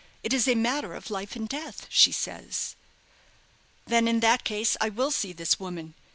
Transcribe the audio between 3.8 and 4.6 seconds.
"Then in that